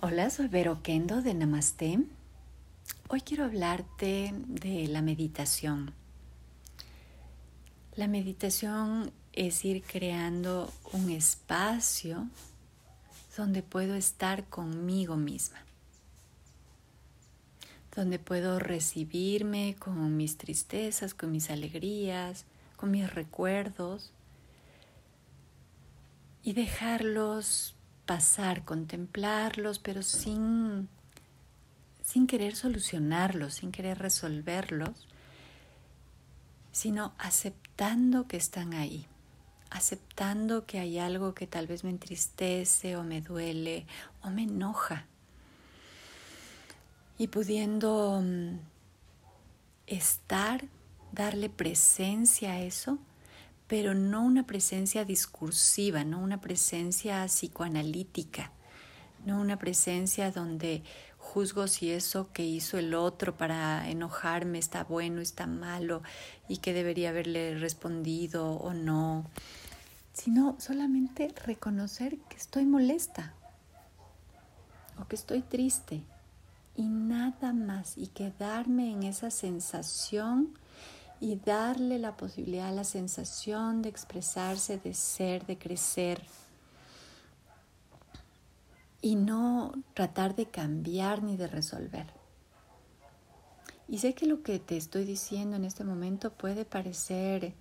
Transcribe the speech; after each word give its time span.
Hola, 0.00 0.30
soy 0.30 0.46
Vero 0.46 0.80
Kendo 0.80 1.22
de 1.22 1.34
Namaste. 1.34 1.98
Hoy 3.08 3.20
quiero 3.22 3.42
hablarte 3.44 4.32
de 4.46 4.86
la 4.86 5.02
meditación. 5.02 5.92
La 7.96 8.06
meditación 8.06 9.10
es 9.32 9.64
ir 9.64 9.82
creando 9.82 10.72
un 10.92 11.10
espacio 11.10 12.28
donde 13.36 13.64
puedo 13.64 13.96
estar 13.96 14.44
conmigo 14.44 15.16
misma, 15.16 15.58
donde 17.96 18.20
puedo 18.20 18.60
recibirme 18.60 19.74
con 19.80 20.16
mis 20.16 20.36
tristezas, 20.36 21.12
con 21.12 21.32
mis 21.32 21.50
alegrías, 21.50 22.44
con 22.76 22.92
mis 22.92 23.12
recuerdos 23.12 24.12
y 26.44 26.52
dejarlos 26.52 27.74
pasar, 28.08 28.64
contemplarlos, 28.64 29.78
pero 29.78 30.02
sin, 30.02 30.88
sin 32.00 32.26
querer 32.26 32.56
solucionarlos, 32.56 33.52
sin 33.56 33.70
querer 33.70 33.98
resolverlos, 33.98 35.06
sino 36.72 37.12
aceptando 37.18 38.26
que 38.26 38.38
están 38.38 38.72
ahí, 38.72 39.06
aceptando 39.68 40.64
que 40.64 40.78
hay 40.78 40.98
algo 40.98 41.34
que 41.34 41.46
tal 41.46 41.66
vez 41.66 41.84
me 41.84 41.90
entristece 41.90 42.96
o 42.96 43.04
me 43.04 43.20
duele 43.20 43.86
o 44.22 44.30
me 44.30 44.44
enoja. 44.44 45.04
Y 47.18 47.26
pudiendo 47.26 48.22
mm, 48.24 48.58
estar, 49.86 50.64
darle 51.12 51.50
presencia 51.50 52.52
a 52.52 52.60
eso 52.60 52.98
pero 53.68 53.94
no 53.94 54.24
una 54.24 54.46
presencia 54.46 55.04
discursiva, 55.04 56.02
no 56.02 56.18
una 56.18 56.40
presencia 56.40 57.24
psicoanalítica, 57.26 58.50
no 59.24 59.40
una 59.40 59.58
presencia 59.58 60.30
donde 60.30 60.82
juzgo 61.18 61.68
si 61.68 61.90
eso 61.90 62.32
que 62.32 62.44
hizo 62.46 62.78
el 62.78 62.94
otro 62.94 63.36
para 63.36 63.88
enojarme 63.90 64.58
está 64.58 64.84
bueno, 64.84 65.20
está 65.20 65.46
malo 65.46 66.02
y 66.48 66.56
que 66.56 66.72
debería 66.72 67.10
haberle 67.10 67.58
respondido 67.58 68.52
o 68.52 68.72
no, 68.72 69.26
sino 70.14 70.56
solamente 70.58 71.28
reconocer 71.44 72.18
que 72.30 72.36
estoy 72.38 72.64
molesta 72.64 73.34
o 74.98 75.06
que 75.06 75.16
estoy 75.16 75.42
triste 75.42 76.02
y 76.74 76.84
nada 76.84 77.52
más 77.52 77.98
y 77.98 78.06
quedarme 78.06 78.90
en 78.92 79.02
esa 79.02 79.30
sensación 79.30 80.58
y 81.20 81.36
darle 81.36 81.98
la 81.98 82.16
posibilidad, 82.16 82.72
la 82.74 82.84
sensación 82.84 83.82
de 83.82 83.88
expresarse, 83.88 84.78
de 84.78 84.94
ser, 84.94 85.46
de 85.46 85.58
crecer 85.58 86.22
y 89.00 89.16
no 89.16 89.72
tratar 89.94 90.34
de 90.34 90.46
cambiar 90.46 91.22
ni 91.22 91.36
de 91.36 91.46
resolver. 91.46 92.06
Y 93.88 93.98
sé 93.98 94.14
que 94.14 94.26
lo 94.26 94.42
que 94.42 94.58
te 94.58 94.76
estoy 94.76 95.04
diciendo 95.04 95.56
en 95.56 95.64
este 95.64 95.82
momento 95.82 96.32
puede 96.32 96.64
parecer 96.64 97.54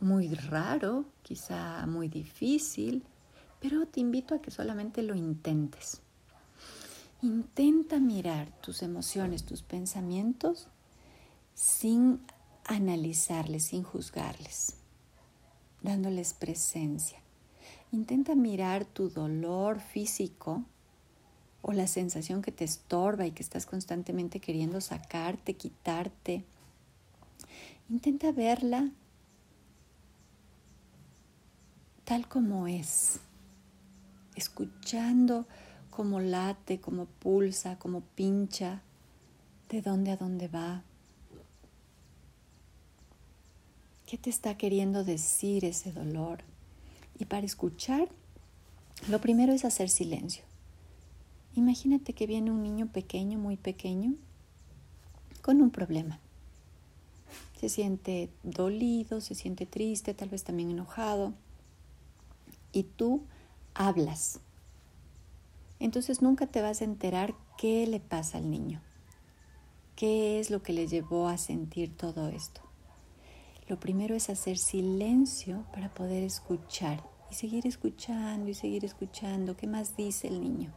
muy 0.00 0.34
raro, 0.34 1.06
quizá 1.22 1.86
muy 1.86 2.08
difícil, 2.08 3.04
pero 3.60 3.86
te 3.86 4.00
invito 4.00 4.34
a 4.34 4.42
que 4.42 4.50
solamente 4.50 5.02
lo 5.02 5.14
intentes. 5.14 6.02
Intenta 7.22 8.00
mirar 8.00 8.50
tus 8.60 8.82
emociones, 8.82 9.44
tus 9.44 9.62
pensamientos 9.62 10.68
sin 11.54 12.20
analizarles, 12.64 13.64
sin 13.64 13.82
juzgarles, 13.82 14.76
dándoles 15.82 16.34
presencia. 16.34 17.18
Intenta 17.90 18.34
mirar 18.34 18.84
tu 18.84 19.10
dolor 19.10 19.80
físico 19.80 20.64
o 21.60 21.72
la 21.72 21.86
sensación 21.86 22.42
que 22.42 22.52
te 22.52 22.64
estorba 22.64 23.26
y 23.26 23.32
que 23.32 23.42
estás 23.42 23.66
constantemente 23.66 24.40
queriendo 24.40 24.80
sacarte, 24.80 25.54
quitarte. 25.54 26.44
Intenta 27.88 28.32
verla 28.32 28.90
tal 32.04 32.28
como 32.28 32.66
es, 32.66 33.20
escuchando 34.34 35.46
cómo 35.90 36.20
late, 36.20 36.80
cómo 36.80 37.06
pulsa, 37.06 37.78
cómo 37.78 38.00
pincha, 38.00 38.82
de 39.68 39.82
dónde 39.82 40.10
a 40.10 40.16
dónde 40.16 40.48
va. 40.48 40.82
¿Qué 44.12 44.18
te 44.18 44.28
está 44.28 44.58
queriendo 44.58 45.04
decir 45.04 45.64
ese 45.64 45.90
dolor? 45.90 46.40
Y 47.18 47.24
para 47.24 47.46
escuchar, 47.46 48.10
lo 49.08 49.22
primero 49.22 49.54
es 49.54 49.64
hacer 49.64 49.88
silencio. 49.88 50.44
Imagínate 51.54 52.12
que 52.12 52.26
viene 52.26 52.50
un 52.50 52.62
niño 52.62 52.88
pequeño, 52.92 53.38
muy 53.38 53.56
pequeño, 53.56 54.12
con 55.40 55.62
un 55.62 55.70
problema. 55.70 56.20
Se 57.58 57.70
siente 57.70 58.28
dolido, 58.42 59.22
se 59.22 59.34
siente 59.34 59.64
triste, 59.64 60.12
tal 60.12 60.28
vez 60.28 60.44
también 60.44 60.70
enojado. 60.70 61.32
Y 62.70 62.82
tú 62.82 63.22
hablas. 63.72 64.40
Entonces 65.80 66.20
nunca 66.20 66.46
te 66.46 66.60
vas 66.60 66.82
a 66.82 66.84
enterar 66.84 67.34
qué 67.56 67.86
le 67.86 67.98
pasa 67.98 68.36
al 68.36 68.50
niño. 68.50 68.82
¿Qué 69.96 70.38
es 70.38 70.50
lo 70.50 70.62
que 70.62 70.74
le 70.74 70.86
llevó 70.86 71.28
a 71.28 71.38
sentir 71.38 71.96
todo 71.96 72.28
esto? 72.28 72.71
Lo 73.68 73.78
primero 73.78 74.14
es 74.14 74.28
hacer 74.28 74.58
silencio 74.58 75.64
para 75.72 75.92
poder 75.92 76.24
escuchar 76.24 77.02
y 77.30 77.34
seguir 77.34 77.66
escuchando 77.66 78.50
y 78.50 78.54
seguir 78.54 78.84
escuchando 78.84 79.56
qué 79.56 79.66
más 79.66 79.96
dice 79.96 80.28
el 80.28 80.40
niño 80.40 80.72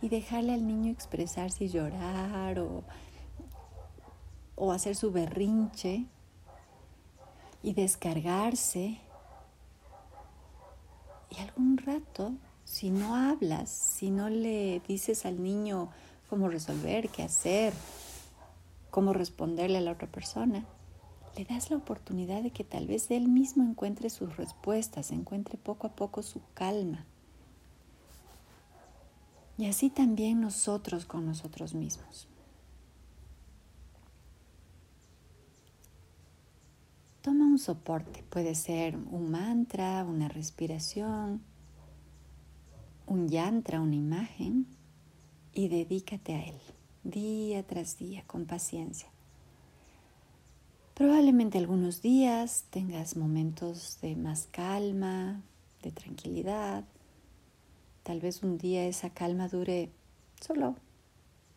y 0.00 0.08
dejarle 0.08 0.54
al 0.54 0.66
niño 0.66 0.90
expresarse 0.90 1.64
y 1.64 1.68
llorar 1.68 2.58
o, 2.58 2.84
o 4.54 4.72
hacer 4.72 4.96
su 4.96 5.12
berrinche 5.12 6.06
y 7.62 7.74
descargarse. 7.74 8.98
Y 11.30 11.40
algún 11.40 11.76
rato, 11.78 12.32
si 12.64 12.90
no 12.90 13.14
hablas, 13.14 13.70
si 13.70 14.10
no 14.10 14.28
le 14.28 14.80
dices 14.86 15.26
al 15.26 15.42
niño 15.42 15.90
cómo 16.30 16.48
resolver, 16.48 17.08
qué 17.08 17.22
hacer, 17.22 17.72
cómo 18.90 19.12
responderle 19.12 19.78
a 19.78 19.82
la 19.82 19.92
otra 19.92 20.08
persona, 20.08 20.64
le 21.36 21.44
das 21.44 21.70
la 21.70 21.76
oportunidad 21.76 22.42
de 22.42 22.50
que 22.50 22.64
tal 22.64 22.86
vez 22.86 23.10
él 23.10 23.28
mismo 23.28 23.62
encuentre 23.62 24.10
sus 24.10 24.36
respuestas, 24.36 25.10
encuentre 25.10 25.58
poco 25.58 25.86
a 25.86 25.94
poco 25.94 26.22
su 26.22 26.40
calma. 26.54 27.04
Y 29.58 29.66
así 29.66 29.90
también 29.90 30.40
nosotros 30.40 31.04
con 31.06 31.26
nosotros 31.26 31.74
mismos. 31.74 32.28
Toma 37.22 37.44
un 37.44 37.58
soporte, 37.58 38.22
puede 38.30 38.54
ser 38.54 38.96
un 38.96 39.30
mantra, 39.30 40.04
una 40.04 40.28
respiración, 40.28 41.42
un 43.06 43.28
yantra, 43.28 43.80
una 43.80 43.96
imagen, 43.96 44.66
y 45.52 45.68
dedícate 45.68 46.34
a 46.34 46.44
él 46.44 46.60
día 47.02 47.66
tras 47.66 47.98
día 47.98 48.24
con 48.26 48.46
paciencia. 48.46 49.08
Probablemente 50.96 51.58
algunos 51.58 52.00
días 52.00 52.64
tengas 52.70 53.18
momentos 53.18 53.98
de 54.00 54.16
más 54.16 54.48
calma, 54.50 55.42
de 55.82 55.90
tranquilidad. 55.92 56.84
Tal 58.02 58.20
vez 58.20 58.42
un 58.42 58.56
día 58.56 58.86
esa 58.86 59.10
calma 59.10 59.46
dure 59.46 59.90
solo 60.40 60.74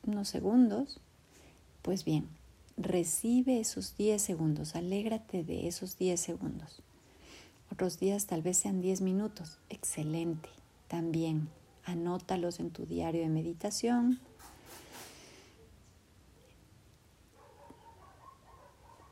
unos 0.06 0.28
segundos. 0.28 1.00
Pues 1.84 2.04
bien, 2.04 2.28
recibe 2.76 3.62
esos 3.62 3.96
10 3.96 4.22
segundos, 4.22 4.76
alégrate 4.76 5.46
de 5.46 5.70
esos 5.70 5.98
10 5.98 6.20
segundos. 6.20 6.82
Otros 7.72 7.98
días 7.98 8.26
tal 8.26 8.42
vez 8.42 8.58
sean 8.58 8.82
10 8.82 9.00
minutos. 9.00 9.58
Excelente. 9.70 10.50
También 10.90 11.48
anótalos 11.86 12.60
en 12.60 12.72
tu 12.72 12.86
diario 12.86 13.22
de 13.22 13.30
meditación 13.30 14.20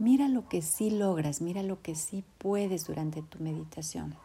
Mira 0.09 0.29
lo 0.29 0.47
que 0.47 0.61
sí 0.61 0.89
logras, 0.89 1.41
mira 1.41 1.63
lo 1.63 1.81
que 1.81 1.93
sí 1.93 2.23
puedes 2.37 2.87
durante 2.87 3.21
tu 3.21 3.39
meditación. 3.39 4.15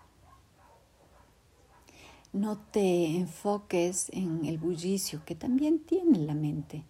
No 2.32 2.56
te 2.56 3.17
enfoques 3.17 4.08
en 4.12 4.44
el 4.44 4.58
bullicio 4.58 5.25
que 5.25 5.34
también 5.34 5.81
tiene 5.81 6.20
la 6.20 6.34
mente. 6.34 6.84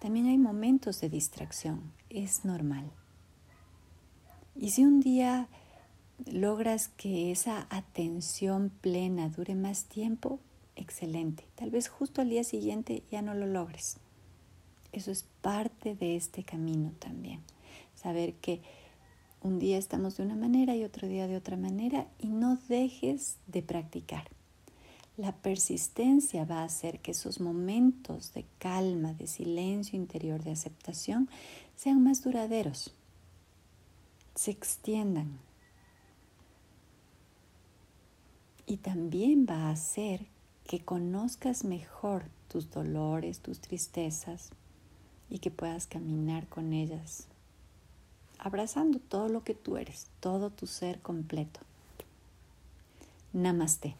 También 0.00 0.26
hay 0.26 0.36
momentos 0.36 1.00
de 1.00 1.08
distracción, 1.08 1.80
es 2.10 2.44
normal. 2.44 2.90
Y 4.54 4.68
si 4.68 4.84
un 4.84 5.00
día 5.00 5.48
logras 6.26 6.88
que 6.88 7.32
esa 7.32 7.66
atención 7.70 8.70
plena 8.82 9.30
dure 9.30 9.54
más 9.54 9.86
tiempo, 9.86 10.40
excelente. 10.74 11.46
Tal 11.54 11.70
vez 11.70 11.88
justo 11.88 12.20
al 12.20 12.28
día 12.28 12.44
siguiente 12.44 13.02
ya 13.10 13.22
no 13.22 13.32
lo 13.32 13.46
logres. 13.46 13.96
Eso 14.92 15.10
es 15.10 15.24
parte 15.40 15.94
de 15.94 16.16
este 16.16 16.44
camino 16.44 16.92
también 16.98 17.40
saber 17.94 18.34
que 18.34 18.60
un 19.42 19.58
día 19.58 19.78
estamos 19.78 20.16
de 20.16 20.24
una 20.24 20.36
manera 20.36 20.74
y 20.74 20.84
otro 20.84 21.08
día 21.08 21.26
de 21.26 21.36
otra 21.36 21.56
manera 21.56 22.06
y 22.18 22.28
no 22.28 22.58
dejes 22.68 23.36
de 23.46 23.62
practicar. 23.62 24.28
La 25.16 25.32
persistencia 25.32 26.44
va 26.44 26.60
a 26.60 26.64
hacer 26.64 27.00
que 27.00 27.12
esos 27.12 27.40
momentos 27.40 28.34
de 28.34 28.44
calma, 28.58 29.14
de 29.14 29.26
silencio 29.26 29.98
interior, 29.98 30.42
de 30.42 30.50
aceptación, 30.50 31.30
sean 31.74 32.02
más 32.02 32.22
duraderos, 32.22 32.92
se 34.34 34.50
extiendan. 34.50 35.38
Y 38.66 38.78
también 38.78 39.46
va 39.48 39.68
a 39.68 39.70
hacer 39.70 40.26
que 40.66 40.80
conozcas 40.80 41.64
mejor 41.64 42.24
tus 42.48 42.70
dolores, 42.70 43.40
tus 43.40 43.60
tristezas 43.60 44.50
y 45.30 45.38
que 45.38 45.50
puedas 45.50 45.86
caminar 45.86 46.46
con 46.48 46.72
ellas, 46.72 47.26
abrazando 48.46 49.00
todo 49.00 49.28
lo 49.28 49.42
que 49.42 49.54
tú 49.54 49.76
eres, 49.76 50.06
todo 50.20 50.50
tu 50.50 50.68
ser 50.68 51.00
completo. 51.00 51.58
Namaste. 53.32 53.96